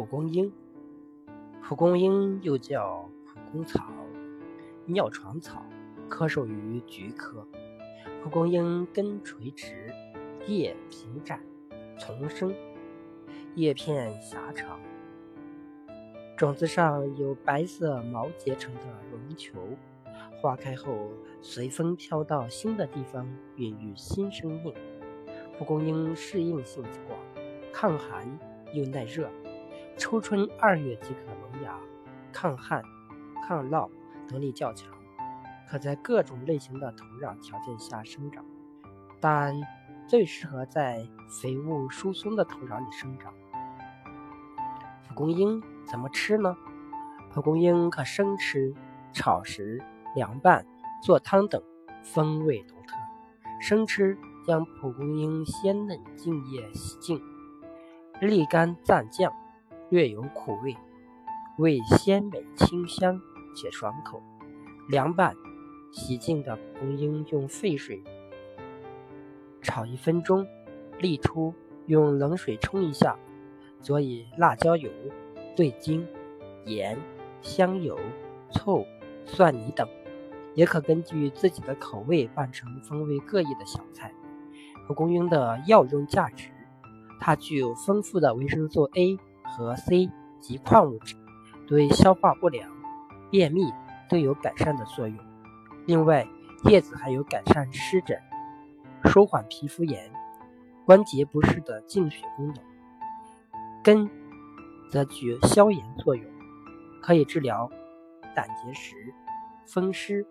[0.00, 0.50] 蒲公英，
[1.62, 3.92] 蒲公英又叫蒲公草、
[4.86, 5.62] 尿床草，
[6.08, 7.46] 科属于菊科。
[8.22, 9.92] 蒲公英根垂直，
[10.46, 11.38] 叶平展，
[11.98, 12.54] 丛生，
[13.56, 14.80] 叶片狭长，
[16.34, 18.80] 种子上有白色毛结成的
[19.12, 19.58] 绒球，
[20.40, 21.10] 花开后
[21.42, 24.72] 随风飘到新的地方，孕育新生命。
[25.58, 27.20] 蒲公英适应性广，
[27.70, 28.26] 抗寒
[28.72, 29.28] 又耐热，
[30.00, 31.78] 初春二月即可萌芽，
[32.32, 32.82] 抗旱、
[33.46, 33.90] 抗涝
[34.30, 34.90] 能力较强。
[35.68, 38.42] 可在各种类型的土壤条件下生长，
[39.20, 39.54] 但
[40.08, 43.32] 最适合在肥沃疏松的土壤里生长。
[45.06, 46.56] 蒲公英怎么吃呢？
[47.30, 48.74] 蒲公英可生吃、
[49.12, 49.84] 炒食、
[50.16, 50.64] 凉拌、
[51.02, 51.62] 做汤等，
[52.02, 52.96] 风味独特。
[53.60, 57.20] 生吃，将蒲公英鲜嫩茎叶洗净，
[58.18, 59.30] 沥干蘸酱，
[59.90, 60.76] 略有苦味，
[61.58, 63.20] 味鲜美清香
[63.54, 64.22] 且爽口。
[64.88, 65.34] 凉拌。
[65.92, 68.00] 洗净的蒲公英用沸水
[69.60, 70.46] 炒一分钟，
[71.00, 71.52] 沥出，
[71.86, 73.18] 用冷水冲一下，
[73.80, 74.88] 佐以辣椒油、
[75.58, 76.06] 味精、
[76.64, 76.96] 盐、
[77.42, 77.98] 香油、
[78.52, 78.86] 醋、
[79.24, 79.88] 蒜泥等，
[80.54, 84.14] 也可根据自己的口味拌成风味各异的小菜。
[84.86, 86.50] 蒲公英的药用价值，
[87.18, 89.18] 它具有丰富的维生素 A
[89.60, 91.14] 和 C 及矿物质，
[91.66, 92.70] 对消化不良、
[93.30, 93.70] 便秘
[94.08, 95.18] 都有改善的作用。
[95.86, 96.26] 另外，
[96.64, 98.18] 叶子还有改善湿疹、
[99.04, 100.10] 舒缓皮肤炎、
[100.86, 102.56] 关节不适的净血功能；
[103.84, 104.08] 根
[104.90, 106.24] 则具有消炎作用，
[107.02, 107.70] 可以治疗
[108.34, 108.94] 胆结石、
[109.66, 110.26] 风湿、